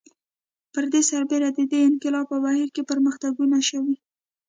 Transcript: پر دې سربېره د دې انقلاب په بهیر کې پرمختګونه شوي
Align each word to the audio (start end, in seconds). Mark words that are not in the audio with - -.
پر 0.73 0.83
دې 0.93 1.01
سربېره 1.09 1.49
د 1.53 1.59
دې 1.71 1.79
انقلاب 1.89 2.25
په 2.31 2.37
بهیر 2.45 2.69
کې 2.75 2.81
پرمختګونه 2.91 3.57
شوي 3.69 3.95